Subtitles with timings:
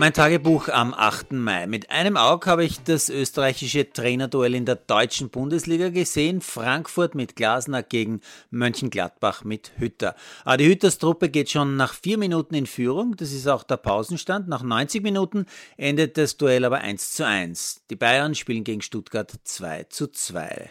[0.00, 1.32] Mein Tagebuch am 8.
[1.32, 1.66] Mai.
[1.66, 6.40] Mit einem Auge habe ich das österreichische Trainerduell in der deutschen Bundesliga gesehen.
[6.40, 10.14] Frankfurt mit Glasner gegen Mönchengladbach mit Hütter.
[10.44, 13.16] Aber ah, die Hütters Truppe geht schon nach vier Minuten in Führung.
[13.16, 14.46] Das ist auch der Pausenstand.
[14.46, 17.82] Nach 90 Minuten endet das Duell aber 1 zu 1.
[17.90, 20.70] Die Bayern spielen gegen Stuttgart 2 zu 2.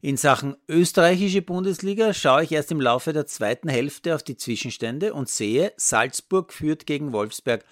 [0.00, 5.14] In Sachen österreichische Bundesliga schaue ich erst im Laufe der zweiten Hälfte auf die Zwischenstände
[5.14, 7.64] und sehe, Salzburg führt gegen Wolfsberg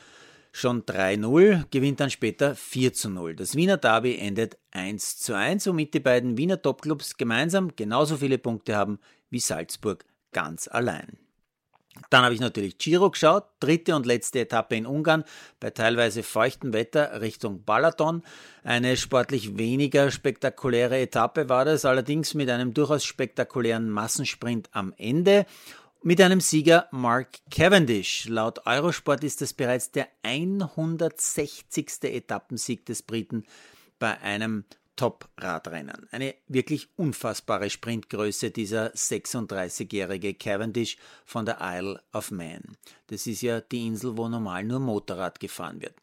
[0.57, 3.35] schon 3-0, gewinnt dann später 4-0.
[3.35, 8.99] Das Wiener Derby endet 1-1, womit die beiden Wiener Topclubs gemeinsam genauso viele Punkte haben
[9.29, 11.19] wie Salzburg ganz allein.
[12.11, 15.25] Dann habe ich natürlich Giro geschaut, dritte und letzte Etappe in Ungarn
[15.61, 18.23] bei teilweise feuchtem Wetter Richtung Balaton.
[18.65, 25.47] Eine sportlich weniger spektakuläre Etappe war das, allerdings mit einem durchaus spektakulären Massensprint am Ende
[26.07, 28.29] mit einem Sieger Mark Cavendish.
[28.29, 32.05] Laut Eurosport ist das bereits der 160.
[32.05, 33.43] Etappensieg des Briten
[33.99, 36.07] bei einem Top-Radrennen.
[36.13, 42.63] Eine wirklich unfassbare Sprintgröße dieser 36-jährige Cavendish von der Isle of Man.
[43.09, 45.97] Das ist ja die Insel, wo normal nur Motorrad gefahren wird.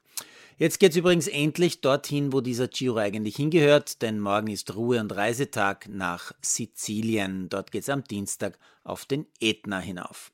[0.58, 5.00] Jetzt geht es übrigens endlich dorthin, wo dieser Giro eigentlich hingehört, denn morgen ist Ruhe-
[5.00, 7.50] und Reisetag nach Sizilien.
[7.50, 10.32] Dort geht es am Dienstag auf den Ätna hinauf.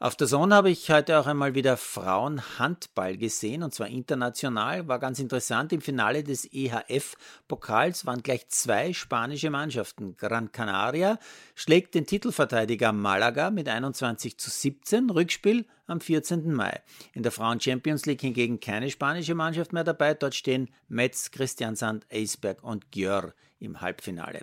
[0.00, 4.88] Auf der Zone habe ich heute auch einmal wieder Frauenhandball gesehen und zwar international.
[4.88, 5.72] War ganz interessant.
[5.72, 10.16] Im Finale des EHF-Pokals waren gleich zwei spanische Mannschaften.
[10.16, 11.18] Gran Canaria
[11.54, 15.10] schlägt den Titelverteidiger Malaga mit 21 zu 17.
[15.10, 16.52] Rückspiel am 14.
[16.52, 16.82] Mai.
[17.12, 20.14] In der Frauen Champions League hingegen keine spanische Mannschaft mehr dabei.
[20.14, 24.42] Dort stehen Metz, Christiansand, Eisberg und Gjör im Halbfinale.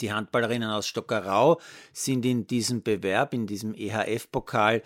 [0.00, 1.60] Die Handballerinnen aus Stockerau
[1.92, 4.82] sind in diesem Bewerb, in diesem EHF-Pokal,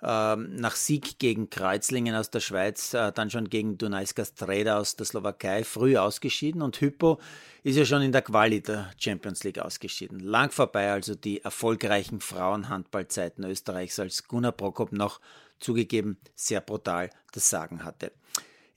[0.00, 4.96] äh, nach Sieg gegen Kreuzlingen aus der Schweiz, äh, dann schon gegen Dunajska Streda aus
[4.96, 7.18] der Slowakei früh ausgeschieden und Hypo
[7.64, 10.20] ist ja schon in der Quali der Champions League ausgeschieden.
[10.20, 15.20] Lang vorbei also die erfolgreichen Frauenhandballzeiten Österreichs, als Gunnar Prokop noch
[15.58, 18.12] zugegeben sehr brutal das Sagen hatte.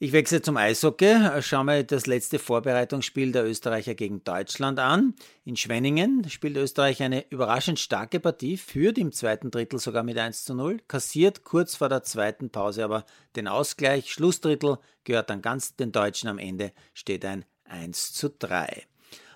[0.03, 5.13] Ich wechsle zum Eishockey, schaue mir das letzte Vorbereitungsspiel der Österreicher gegen Deutschland an.
[5.45, 10.43] In Schwenningen spielt Österreich eine überraschend starke Partie, führt im zweiten Drittel sogar mit 1
[10.43, 14.11] zu 0, kassiert kurz vor der zweiten Pause aber den Ausgleich.
[14.11, 18.87] Schlussdrittel gehört dann ganz den Deutschen, am Ende steht ein 1 zu 3.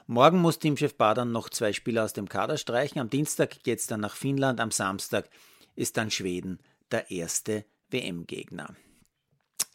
[0.08, 3.00] Morgen muss Teamchef Badern noch zwei Spieler aus dem Kader streichen.
[3.00, 5.30] Am Dienstag geht es dann nach Finnland, am Samstag
[5.76, 6.58] ist dann Schweden
[6.90, 8.76] der erste WM-Gegner.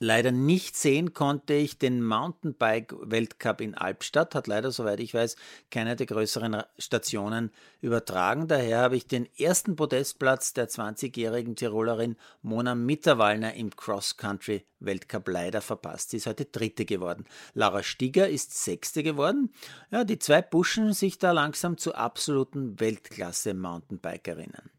[0.03, 5.37] Leider nicht sehen konnte ich den Mountainbike-Weltcup in Albstadt, hat leider, soweit ich weiß,
[5.71, 7.51] keine der größeren Stationen
[7.83, 8.49] übertragen.
[8.49, 16.13] Daher habe ich den ersten Podestplatz der 20-jährigen Tirolerin Mona Mitterwallner im Cross-Country-Weltcup leider verpasst.
[16.13, 17.27] Sie ist heute Dritte geworden.
[17.53, 19.53] Laura Stieger ist Sechste geworden.
[19.91, 24.71] Ja, die zwei pushen sich da langsam zu absoluten Weltklasse-Mountainbikerinnen.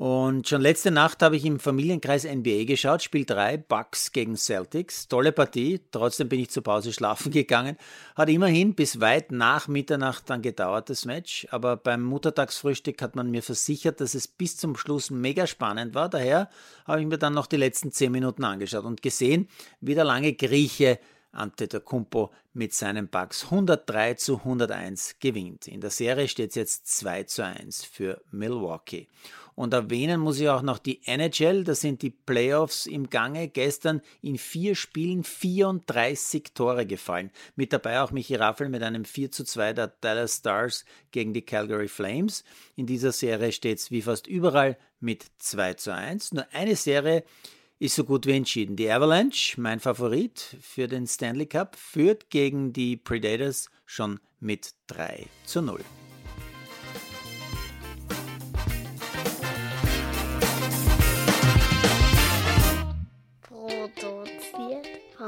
[0.00, 5.08] Und schon letzte Nacht habe ich im Familienkreis NBA geschaut, Spiel 3, Bucks gegen Celtics.
[5.08, 7.76] Tolle Partie, trotzdem bin ich zur Pause schlafen gegangen.
[8.16, 11.46] Hat immerhin bis weit nach Mitternacht dann gedauert, das Match.
[11.50, 16.08] Aber beim Muttertagsfrühstück hat man mir versichert, dass es bis zum Schluss mega spannend war.
[16.08, 16.48] Daher
[16.86, 19.48] habe ich mir dann noch die letzten 10 Minuten angeschaut und gesehen,
[19.82, 20.98] wie der lange Grieche
[21.32, 25.68] Ante der Kumpo mit seinen Bucks 103 zu 101 gewinnt.
[25.68, 29.08] In der Serie steht es jetzt 2 zu 1 für Milwaukee.
[29.54, 33.48] Und erwähnen muss ich auch noch die NHL, da sind die Playoffs im Gange.
[33.48, 37.30] Gestern in vier Spielen 34 Tore gefallen.
[37.56, 41.42] Mit dabei auch Michi Raffel mit einem 4 zu 2 der Dallas Stars gegen die
[41.42, 42.42] Calgary Flames.
[42.74, 46.32] In dieser Serie steht es wie fast überall mit 2 zu 1.
[46.32, 47.24] Nur eine Serie
[47.80, 48.76] ist so gut wie entschieden.
[48.76, 55.26] Die Avalanche, mein Favorit für den Stanley Cup, führt gegen die Predators schon mit 3
[55.44, 55.80] zu 0.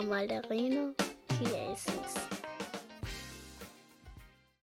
[0.08, 0.94] Malderino
[1.28, 2.31] Chiesis.